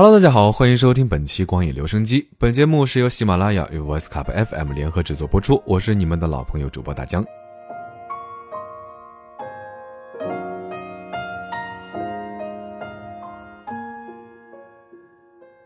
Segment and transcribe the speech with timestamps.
[0.00, 2.24] Hello，大家好，欢迎收听本期光影留声机。
[2.38, 7.24] 本节目是由喜马拉雅与 Voice Cup FM 联合制作播出，我是你们的老朋友主播大江。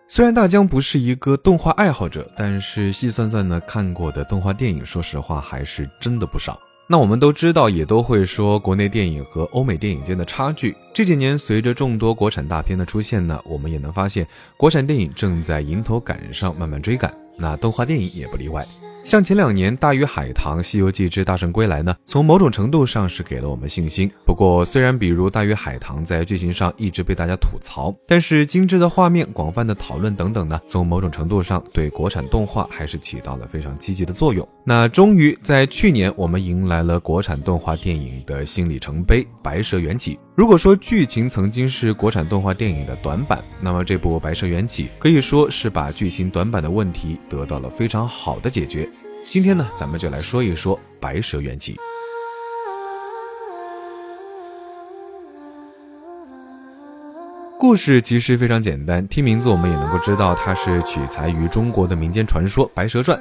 [0.08, 6.58] 虽然大江不是一个动画爱好者，但是细算算呢，看过的动画电影，说实话还是真的不少。
[6.92, 10.76] 那我们都知道，也都会说国内电影和欧美电影间的差距。
[10.92, 14.28] 这几年，随着众多国产大片的出现呢，我们也能发现，
[14.58, 17.21] 国产电影正在迎头赶上，慢慢追赶。
[17.36, 18.64] 那动画电影也不例外。
[19.04, 24.08] 像前两年《大鱼海棠》《西游记之大圣归来》呢，从某种程度上是给了我们信心。
[24.24, 34.48] 不过，虽然比如《大鱼海棠》在剧情上一直被大家吐槽，但是精致的画面、广泛的讨论等等呢，从某种程度上对国产动画还是起到了非常积极的作用。
[34.64, 40.14] 那终于在去年，我们迎来了国产动画电影的新里程碑《白蛇缘起》。
[40.34, 48.88] 如果说剧情曾经是国产动画电影的短板，那么这部《白蛇缘起》可以说是把剧情短板的问题得到了非常好的解决。
[49.22, 51.74] 今天呢，咱们就来说一说《白蛇缘起》。
[57.58, 63.18] 故事其实非常简单，听名字我们也能够知道，它是取材于中国的民间传说《白蛇传》，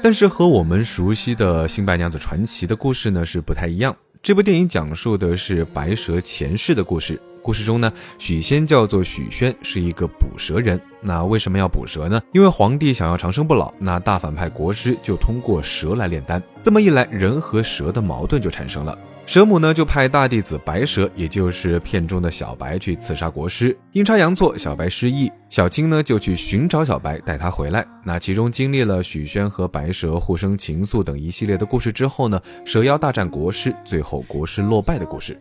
[0.00, 3.96] 但是和我们熟悉的《新白娘子传奇》的故事呢是不太一样。
[4.22, 7.20] 这部电影讲述的是白蛇前世的故事。
[7.42, 10.80] 故事中呢，许仙叫做许宣，是一个捕蛇人。
[11.00, 12.22] 那为什么要捕蛇呢？
[12.30, 16.40] 因为皇帝想要长生不老，那大反派国师就通过蛇来炼丹。
[16.62, 18.96] 这么一来，人和蛇的矛盾就产生了。
[19.24, 23.74] 蛇母呢就派大弟子白蛇，也就是片中的小白去刺杀国师。
[23.92, 27.86] 阴差阳错，小白失忆，小青呢就去寻找小白，带他回来。
[28.04, 35.40] 那其中经历了许宣和白蛇互生情愫等一系列的故事之后呢，蛇妖大战国师，最后国师落败的故事。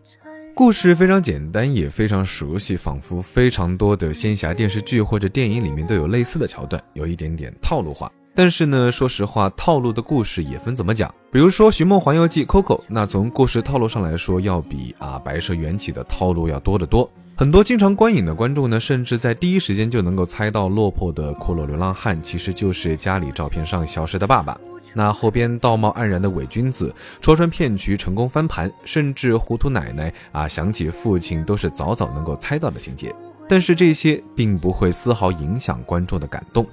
[0.53, 8.09] 故事非常简单，也非常熟悉，仿佛非常多的仙侠电视剧或者电影里面都有类似的桥段，有一点点套路化。
[8.33, 11.13] 但是呢，说实话，套路的故事也分怎么讲。
[11.31, 17.09] 比如说《寻梦环游记》Coco，那从故事套路上来说，要比啊《白蛇缘起》的套路要多得多。
[17.35, 24.57] 很多经常观影的观众呢，甚至在第一时间就能够猜到落魄的骷髅流浪汉其实就是家里照片上消失的爸爸。
[24.93, 33.13] 那后边道貌岸然的伪君子戳穿骗局成功翻盘，甚至糊涂奶奶啊想起父亲都是早早能够猜到的情节。
[33.47, 36.65] 但是这些并不会丝毫影响观众的感动。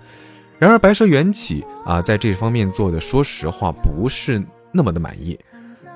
[0.59, 4.43] 然而《白蛇缘起》啊在这方面做的，说实话不是
[4.73, 5.39] 那么的满意。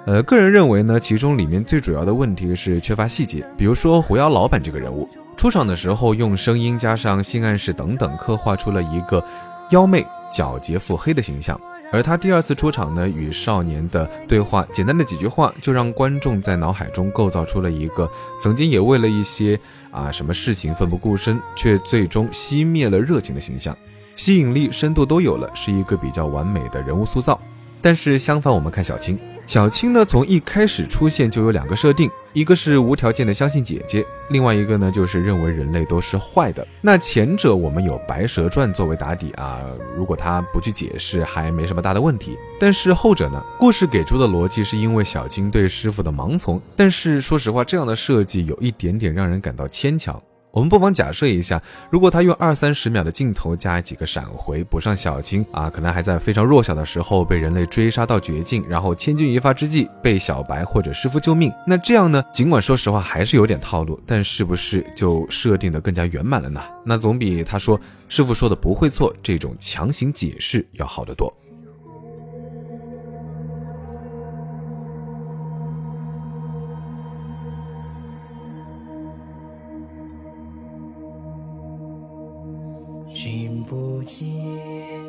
[0.06, 3.44] 呃，个人认为呢，其中里面最主要的问题是缺乏细节。
[3.56, 9.24] 比如说狐妖老板这个人物出场的时候，用声音加上性暗示等等，刻画出了一个
[9.70, 11.60] 妖媚、皎洁、腹黑的形象。
[11.90, 18.08] 而他第二次出场呢，与少年的对话，简单的几句话，就让观众在脑海中构造出了一个
[18.40, 19.58] 曾经也为了一些
[19.90, 23.76] 啊什么事情奋不顾身，却最终熄灭了热情的形象，
[24.16, 27.40] 吸引力、深度都有了，是一个比较完美的人物塑造。
[27.80, 29.18] 但是相反，我们看小青。
[29.44, 36.64] 小青呢，从一开始出现就有两个设定，一个是无条件的相信姐姐，另外一个呢就是认为人类都是坏的。
[36.80, 39.60] 那前者我们有《白蛇传》作为打底啊，
[39.96, 42.38] 如果他不去解释，还没什么大的问题。
[42.60, 50.22] 但是后者呢，故事给出的逻辑是因为小青对师傅的盲从，但是说实话，这样的设计有一点点让人感到牵强。
[50.52, 62.22] 我们不妨假设一下，如果他用二三十秒的镜头加几个闪回，补上小青啊，可能还在非常弱小的时候被人类追杀到绝境，然后千钧一发之际被小白或者师傅救命，那这样呢？
[62.34, 66.60] 尽管说实话还是有点套路，但是不是就设定的更加圆满了呢？
[66.84, 67.80] 那总比他说
[68.10, 71.32] 师傅说的不会错这种强行解释要好得多。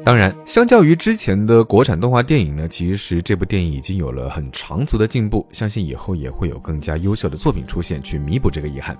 [0.06, 8.98] 当然，相较于之前的国产动画电影呢，其实这部电影已经有了很长足的进步，相信以后也会有更加优秀的作品出现，去弥补这个遗憾。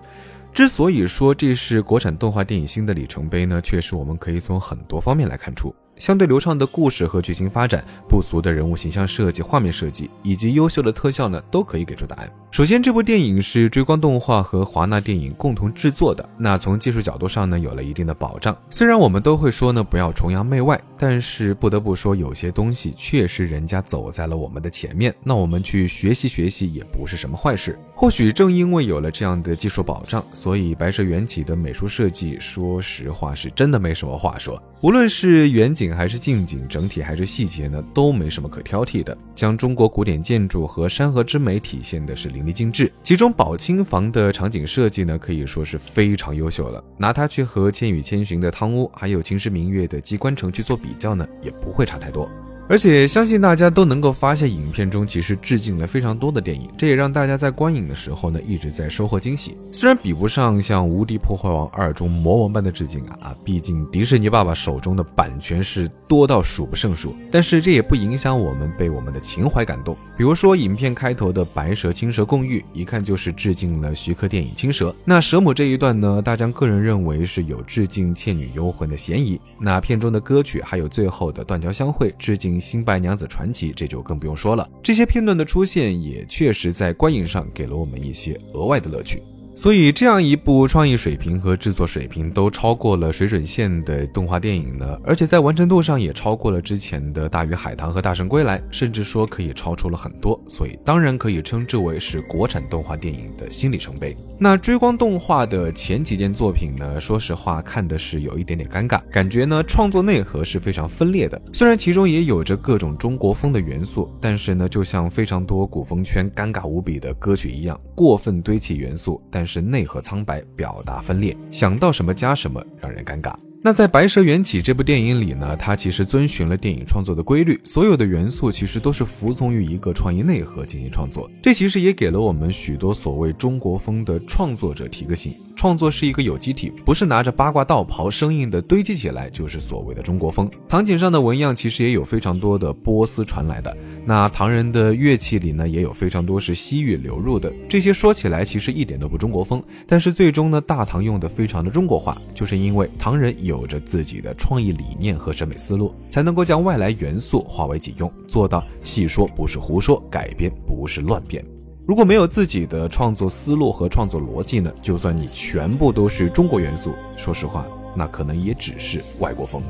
[0.54, 5.74] 之所以说这是国产动画电影新的里程碑呢，确实我们可以从很多方面来看出。
[5.98, 12.32] 相对流畅的故事和剧情发展，不俗的人物形象设计、画面设计以及优秀的特效呢，都可以给出答案。
[12.52, 18.56] 首先，这部电影是追光动画和华纳电影共同制作的，那从技术角度上呢，有了一定的保障。
[18.70, 27.80] 虽然我们都会说呢，不要崇洋媚外，但是不得不说，有些东西确实人家走在了我们的前面，那我们去学习学习也不是什么坏事。
[27.96, 34.62] 或许正因为有了这样的技术保障，所以《白蛇缘起》的美术设计，说实话是真的没什么话说。
[34.84, 42.92] 无论是远景还是近景，整体还是细节呢，都没什么可挑剔的，将中国古典建筑和山河之美体现的是淋漓尽致。
[43.02, 46.84] 其中宝清房的场景设计呢，可以说是非常优秀了。
[46.98, 52.30] 拿它去和《千与千寻》的汤屋，还有《秦时明月》的机关城去做比较呢，也不会差太多。
[52.70, 59.58] 而且相信大家都能够发现，影片中其实致敬了非常多的电影，这也让大家在观影的时候呢一直在收获惊喜。
[59.72, 69.96] 虽然比不上像《无敌破坏王二》中魔王般的致敬啊，毕竟迪士尼爸爸手中的版权是多到数不胜数，但是这也不影响我们被我们的情怀感动。
[70.16, 74.90] 比如说影片开头的白蛇青蛇共浴，一看就是致敬了徐克电影《青蛇》。
[75.04, 79.40] 那蛇母这一段呢，大江个人认为是有致敬《倩女幽魂》的嫌疑。
[79.60, 82.54] 那片中的歌曲还有最后的断桥相会，致敬。
[82.64, 84.68] 新白娘子传奇，这就更不用说了。
[84.82, 89.22] 这些片段的出现，也确实在观影上给了我们一些额外的乐趣。
[89.56, 100.42] 所以，这样一部创意水平和制作水平都超过了水准线的动画电影呢，而且在完成度上也超过了之前的大鱼海棠和大圣归来，甚至说可以超出了很多。
[100.48, 104.18] 所以，当然可以称之为是国产动画电影的新里程碑。
[104.40, 111.40] 那追光动画的前几件作品呢，说实话看的是有一点点尴尬，感觉呢创作内核是非常分裂的。
[111.54, 119.43] 虽然其中也有着各种中国风的元素，但是呢，就像非常多古风圈尴尬无比的歌曲一样，过分堆砌元素，但。
[119.46, 123.34] 是内核苍白，表达分裂，想到什么加什么，让人尴尬。
[123.66, 131.32] 那在《白蛇缘起》这部电影里呢，它其实遵循了电影创作的规律，所有的元素其实都是服从于一个创意内核进行创作。
[131.42, 140.52] 这其实也给了我们许多所谓中国风的创作者提个醒：创作是一个有机体，不是拿着八卦道袍生硬的堆积起来就是所谓的中国风。
[140.68, 143.74] 唐景上的纹样其实也有非常多的波斯传来的，
[144.06, 147.50] 那唐人的乐器里呢，也有非常多是西域流入的。
[147.70, 153.54] 这些说起来其实一点都不中国风，但是最终呢，大唐用的非常的中国化，就是因为唐人有。
[153.54, 161.53] 有着自己的创意理念和审美思路，才能够将外来元素化为己用，做到细说不是胡说，改编不是乱编。
[161.86, 164.72] 如果没有自己的创作思路和创作逻辑呢？
[164.82, 169.62] 就算你全部都是中国元素，说实话，那可能也只是外国风。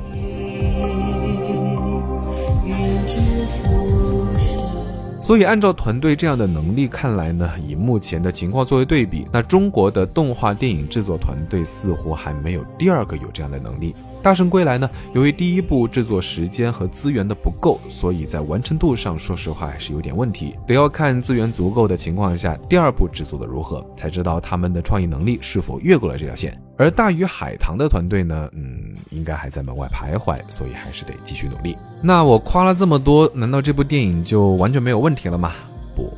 [5.20, 13.92] 所以，按照团队这样的能力看来呢，以目前的情况作为对比，那中国的动画电影制作团队似乎还没有第二个有这样的能力。
[14.24, 20.54] 大圣归来呢，由于第一部制作时间和资源的不够，所以在完成度上，说实话还是有点问题。
[20.66, 26.58] 得要看资源足够的情况下，第二部制作的如何，才知道他们的创意能力是否越过了这条线。
[26.78, 31.76] 而大鱼海棠的团队呢，嗯，应该还在门外徘徊，所以还是得继续努力。
[32.00, 35.52] 那我夸了这么多，难道这部电影就完全没有问题了吗？
[35.94, 36.10] 不，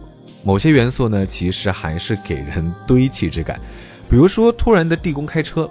[0.44, 3.60] 某些元素呢，其实还是给人堆砌之感，
[4.08, 5.68] 比如说突然的地宫开车。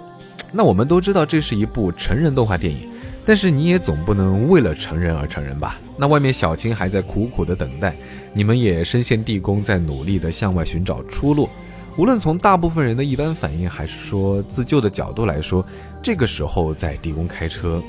[0.52, 2.88] 那我们都知道这是一部成人动画电影，
[3.24, 5.76] 但是你也总不能为了成人而成人吧？
[5.96, 7.94] 那外面小青还在苦苦的等待，
[8.32, 11.48] 你们也深陷地宫，在努力的向外寻找出路。
[11.96, 15.64] 无论从大部分人的一般反应，还是说自救的角度来说，
[16.02, 17.82] 这个时候在地宫开车，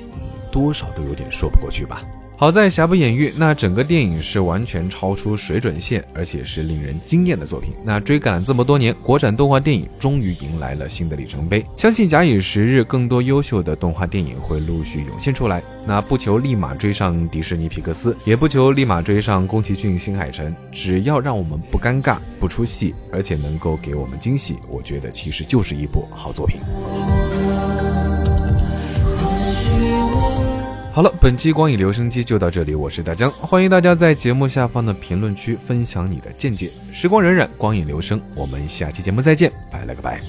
[0.51, 2.01] 多少都有点说不过去吧。
[2.39, 7.73] 好在瑕不掩瑜，那整个电影是完全超出水准线，而且是令人惊艳的作品。
[7.83, 11.65] 那追赶了这么多年，国产动画电影终于迎来了新的里程碑。
[11.75, 15.63] 相信假以时日，更多优秀的动画电影会陆续涌现出来。
[15.83, 26.59] 那不求立马追上迪士尼皮克斯，也不求立马追上宫崎骏新海诚，只要让我们不尴尬、不出戏，而且能够给我们惊喜，我觉得其实就是一部好作品。
[30.97, 36.71] 好了，本期光影留声机就到这里，我是大江，欢迎大家在节目下方的评论区分享你的见解。
[36.91, 40.19] 时光荏苒，光影留声，我们下期节目再见，拜了个拜。